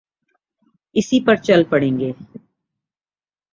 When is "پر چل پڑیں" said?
1.25-1.99